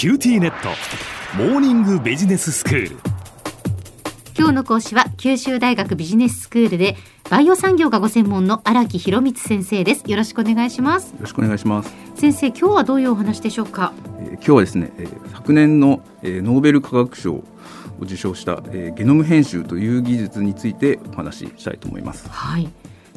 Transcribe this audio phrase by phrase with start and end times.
[0.00, 0.70] QTnet。
[1.36, 2.96] モーニングビジネススクール。
[4.34, 6.96] 今日の講師は九州大学ビジネススクールで
[7.28, 10.10] バイオ産業がご専門の荒木博光先生です。
[10.10, 11.10] よろしくお願いします。
[11.10, 11.94] よろしくお願いします。
[12.14, 13.92] 先生今日はどういうお話でしょうか？
[14.20, 17.44] えー今日はですね、えー昨年の、えーノーベル化学賞を
[18.00, 22.26] 受賞した、えーゲノム編集という技術についてお話ししたいと思います。
[22.30, 22.70] はい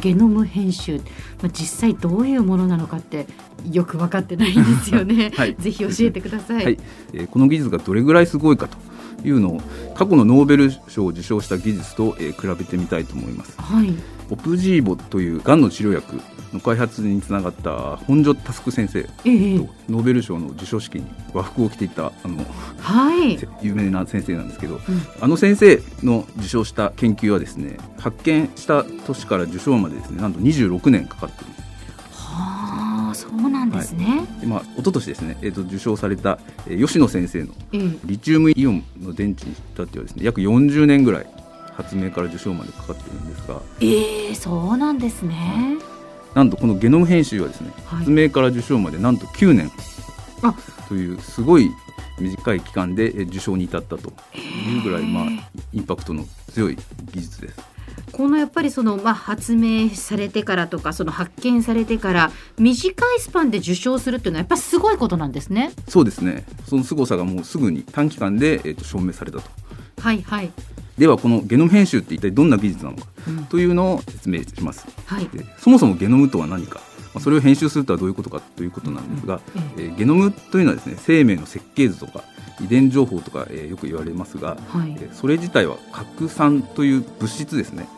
[0.00, 0.98] ゲノム編集、
[1.42, 3.26] まあ、実際どういうものなのかって
[3.70, 5.54] よく分かってないんですよね、はい。
[5.60, 6.78] ぜひ教えてください、はい、
[7.12, 8.76] えーこの技術がどれぐらいすごいかと
[9.24, 9.60] いうのを
[9.94, 13.60] 過去のノーベル賞を受賞した技術と、えー比べてみたいと思います。
[13.60, 13.94] はい。
[14.30, 16.20] オプジーボというがんの治療薬
[16.52, 19.58] の開発につながった本庶佑先生ええ。
[19.58, 22.44] とノーベル賞の授賞式に和服を着ていたあの
[22.78, 24.80] はい、有名な先生なんですけど、うん。
[25.20, 31.63] あの先生の受賞した研究はですね発見した年から受賞までですねなんと26年かかっているはあそうなん
[33.76, 37.98] ですね、で、まあ、一昨年ですね、えー、と受賞された、えー吉野先生のええ。
[38.04, 41.26] リチウムイオンの電池に至ってはですね約40年ぐらい
[41.74, 43.60] 発明から受賞までかかっているんですが。
[43.80, 45.76] ええそうなんですね、
[46.34, 47.98] なんとこのゲノム編集はですね、はい。
[48.00, 49.70] 発明から受賞までなんと9年。
[50.42, 50.54] あ。
[50.88, 51.70] というすごい
[52.20, 55.24] 短い期間でえー受賞に至ったというぐらい、まあ、
[55.72, 56.76] インパクトの強い
[57.12, 57.73] 技術です。
[58.16, 65.72] このやっぱりその、まあ、発明されてからとかその発見されてから短いスパンで受賞するっていうのはやっぱりすごいことなんですね。
[65.88, 66.44] そうですね。
[66.68, 69.50] その凄さがもうすぐに短期間で、えー、と証明されたと。
[70.00, 70.52] はいはい、
[70.98, 73.44] ではこのゲノム編集って一体どんな技術なのかうん。
[73.46, 74.86] というのを説明します。
[75.06, 75.26] はい。
[75.26, 76.80] でそもそもゲノムとは何か。
[77.14, 79.84] まあそれを編集するとはどういうことかということなんですが、ええ。
[79.84, 82.22] えーゲノムというのはですね生命の設計図とか
[82.60, 84.96] 遺伝情報とか、えーよく言われますが、はい。
[85.00, 87.88] えーそれ自体は核酸という物質ですね。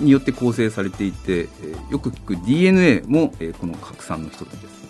[0.00, 4.80] によって構成されていて、えーよく聞く DNA も、えーこの核酸の一つです。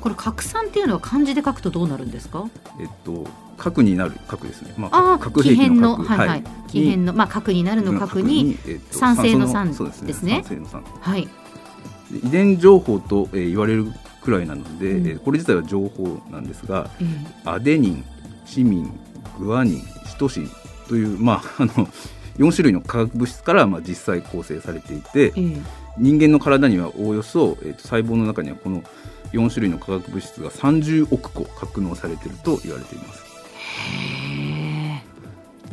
[0.00, 2.48] これ拡散っていうのは漢字で書くとどうなるんですか？
[2.80, 3.26] えっと
[3.58, 6.06] 核になる核ですね、まああ核木片の核。
[6.08, 6.44] はいはい。
[6.68, 10.42] 木片のまあ核になるの核にえっと酸性の酸そうですね。
[10.42, 10.84] 酸性の酸。
[11.00, 11.28] はい。
[12.10, 13.86] で遺伝情報と、えー言われる
[14.22, 15.06] くらいなので、うん。
[15.06, 17.04] えーこれ自体は情報なんですがえ。
[17.44, 18.04] アデニン
[18.46, 19.00] チミン
[19.38, 20.50] グアニンシトシン
[20.88, 21.88] というまああの
[22.38, 25.62] 4種類の化学物質から、まあ、実際構成されていてええ
[25.98, 28.82] 人間の体にはおおよそ、えーと細胞の中にはこの
[29.32, 33.22] 4種類の化学物質が30億個格納されていると言われています。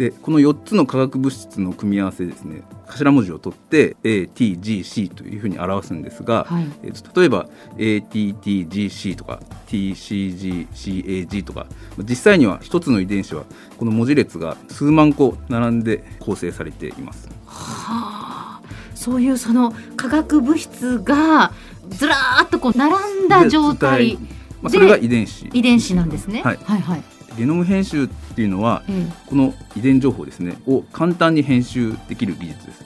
[0.06, 11.68] へでこの4つの化学物質の組み合わせですね頭文字を取って ATGC というふうに表すんですが、ーはいえーと例えば ATTGC とか TCGCAG とか
[12.00, 13.44] 実際には一つの遺伝子は
[13.78, 17.30] この文字列が数万個並んで構成されています。
[17.46, 18.62] はあ
[18.96, 21.54] そういうその化学物質が
[21.90, 24.18] ずらーっとこう並んだ状態
[24.62, 26.42] まあ、でそれが遺伝子遺伝子なんですね。
[26.44, 27.04] はいはいはい。
[27.38, 28.08] ゲノム編集っ
[28.40, 32.86] ていうのはえこの遺伝情報ですねを簡単に編集できる技術です。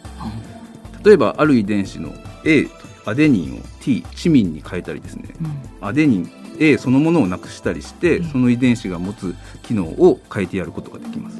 [1.05, 2.11] 例えばある遺伝子の
[2.43, 2.65] A
[3.05, 5.25] アデニンを T チミンに変えたりですね。
[5.29, 5.33] え
[5.79, 5.87] うん。
[5.87, 8.25] アデニン A そのものをなくしたりしてうん。
[8.29, 11.39] その遺伝子が持つ機能を変えてやることができます。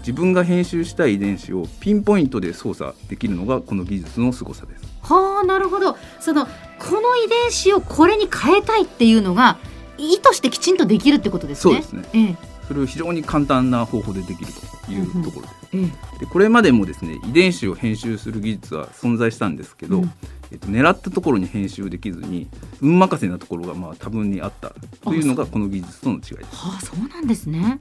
[0.00, 4.84] 自分が編集したい遺伝子をピンポイントで操作できるのがこの技術の凄さです。
[5.00, 5.96] はあなるほど。
[6.20, 9.56] そのこの遺伝子をこれに変えたいっていうのが
[9.98, 11.74] 意図してきちんとできるってことですね。
[11.74, 12.08] そうですね。
[12.12, 12.36] ええ。
[12.66, 14.52] それを非常に簡単な方法でできる
[14.86, 15.54] というところです。
[15.72, 15.82] え
[16.16, 16.18] え。
[16.20, 20.12] でこれまでもですね遺伝子を編集する技術は存在したんですけど、うん。
[20.50, 22.46] えっと、狙ったところに編集できずに
[22.82, 26.34] 運任せなところがまあ多分にあったというのがこの技術との違いです。
[26.52, 27.80] はあそうなんですね。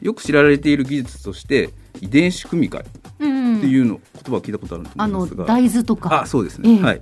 [0.00, 2.84] よく知られている技術として遺伝子組み換え
[3.20, 6.22] うんっていうの、言葉を聞いたことあるとあの思いますが大豆とか。
[6.22, 6.82] あそうですね、ええ。
[6.82, 7.00] はい、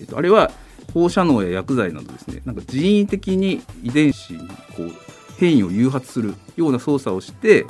[0.00, 0.50] えっと、あれは
[0.92, 4.38] 放射能や薬剤などですねなんか人為的に遺伝子に
[4.76, 4.92] こう
[5.38, 7.66] 変異を誘発するような操作をして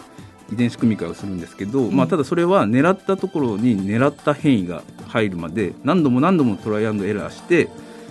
[0.53, 1.97] 遺伝子組み換えをするんですけど、うん。
[1.97, 7.69] まあ、ただそれは狙ったところに狙った変異が入るまで何度も何度もトライアンドエラーして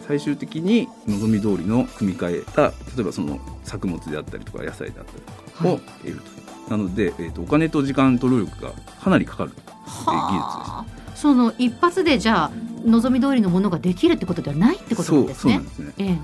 [0.07, 5.81] 最終的に望み通りの組み換えた例えばその作物であったりとか野菜であったりとかをはい。
[6.03, 6.21] 得る
[6.67, 8.71] と、なので、えー、とお金と時間と労力が
[9.01, 10.05] かなりかかる、えー技術です。
[10.05, 10.85] はあ。
[11.15, 12.51] その一発でじゃあ
[12.85, 15.55] 望み通りのものができるってことではないってことなんですね。
[15.55, 15.93] そうすね。
[15.97, 16.17] ええ。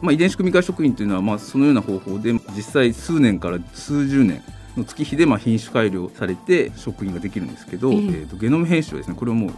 [0.00, 4.42] まあ、遺伝子組み換え食品というのはまあそのような方法で実際数年から数十年
[4.76, 7.96] の月日でまあ品種改良されて食品ができるんですけど、ええ。
[7.96, 9.50] えーとゲノム編集はですねこれをもう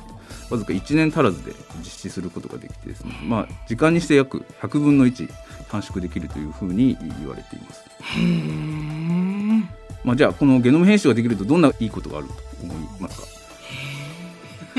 [0.51, 5.29] わずか1年足らずで実施することができてですね、まあ、時間にして約100分の1
[5.71, 7.83] 短縮できるというふうに言われています。
[8.01, 9.63] へえ。
[10.05, 13.27] まあ、じゃあこのゲノム編集ができるとどんないいことがあると思いますか？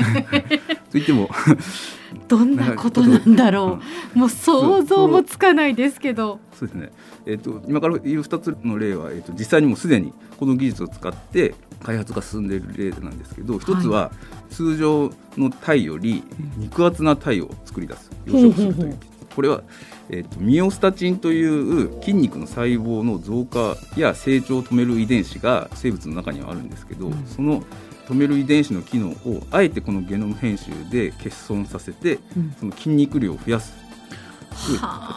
[0.92, 1.28] といっても。
[2.28, 3.80] どんなことなんだろ
[4.14, 6.40] う、もう想像もつかないですけど。
[6.52, 6.92] そうですね、
[7.24, 14.12] えーと、今から言う2つの例は、えーと、実際にもすでにこの技術を使って開発が進んでいる例なんですけど一つは
[14.50, 16.22] 通常のタイより
[16.58, 18.10] 肉厚なタイを作り出す。
[18.26, 18.98] 養殖するという。
[19.34, 19.62] これは、
[20.10, 27.64] えーと、ミオスタチンという筋肉の細胞の増加や成長を止める遺伝子が生物の中にはあるんですけど、うん、その
[28.12, 33.72] 止める遺伝子の機能をあえてこのゲノム編集で欠損させて、うん、その筋肉量を増やす。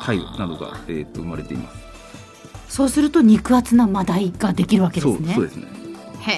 [0.05, 1.77] 体などが、えー、と生まれています。
[2.69, 5.33] そうすると肉厚なマダイができるわけですね。
[5.33, 5.67] そうですね。
[6.21, 6.31] へ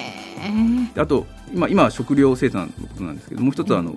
[0.96, 1.00] え。
[1.00, 3.94] あと今今は食料生産のことなんですけどもう一つはあの、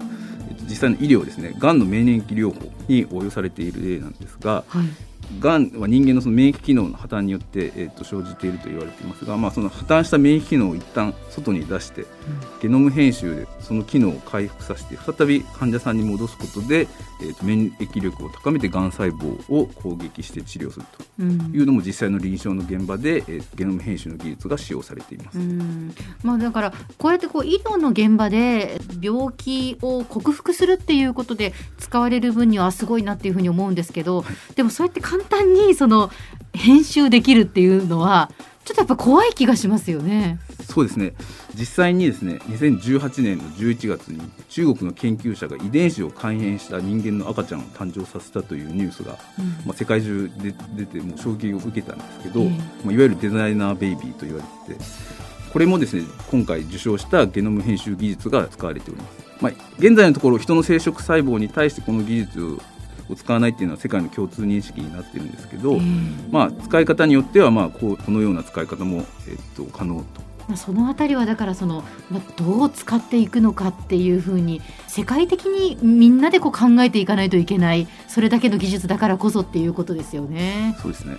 [0.70, 1.56] 実際の医療ですね。
[1.58, 4.86] がんの免疫療法に応用されている例なんですが、はい、
[5.40, 12.08] がんは人間のその免疫機能の破綻によって、えー、と生じていると言われていますが、まあ、その破綻した免疫機能を一旦外に出して、うん、
[12.62, 16.88] ゲノム編集でその機能を回復させて再び患者さんに戻すことで、
[17.22, 20.86] えー、と免疫力を高めてがん細胞を攻撃して治療する
[21.18, 25.38] というのも実際の臨床の現場で、えー、ゲノム編集の技術が使用されています。
[26.24, 36.12] まあ、だからこうやってこう医療の現場で病気を克服するっていうことで使われる分にはすごいなっていうふうに思うんですけど、はい、でもそうやって簡単にその
[36.54, 38.32] 編集できるっていうのは
[38.66, 40.40] ちょっとやっぱ怖い気がしますよね。
[40.70, 41.14] そうですね
[41.56, 52.50] 実際にですね2018年の11月に中国の研究者が遺伝子を改変した人間の赤ちゃんを誕生させたというニュースが、うん、まあ、世界中で出てもう衝撃を受けたんですけど、えー、
[52.86, 54.80] まあ、いわゆるデザイナーベイビーと言われて
[55.52, 59.22] これもですね今回受賞したゲノム編集技術が使われております。
[59.42, 62.58] まあ、現在のところ人の生殖細胞に対してこの技術
[63.12, 65.78] を使わないっていうのは世界の共通認識になってるんですけど、
[66.32, 70.32] まあ、使い方によってはまあこうこのような使い方も、えっと、可能と。
[70.56, 80.76] そのあたりはだからその、まあ、どう使っていくのかっていうふうに世界的にみんなでこう考えていかないといけないそれだけの技術だからこそっていうことですよね。
[80.82, 81.18] そうですね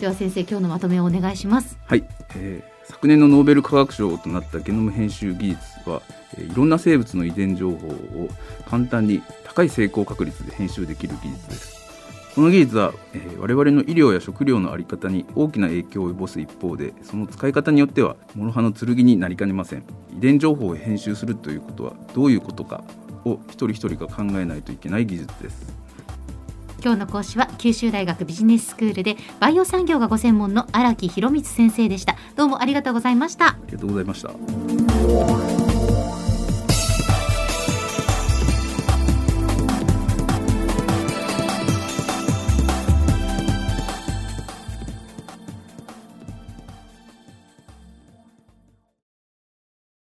[0.00, 1.78] では先生今日のまとめをお願いします。
[1.86, 2.02] はい、
[2.34, 8.28] えー、昨年のノーベル化学賞となったゲノム編集技術は、えー、いろんな生物の遺伝情報を
[8.66, 11.82] 簡単に高い成功確率で編集できる技術です。
[12.34, 19.84] この技術は、えー、我々の医療や食料の在り方に大きな影響を及ぼす一方でその使い方によっては諸刃の剣になりかねません。
[20.16, 22.84] 遺伝情報を編集するということはどういうことか
[23.24, 25.82] を一人一人が考えないといけない技術です。
[26.82, 32.16] 今日の講師は九州大学ビジネススクールでバイオ産業がご専門の荒木博光先生でした。
[32.34, 33.50] どうもありがとうございました。
[33.50, 35.61] ありがとうございました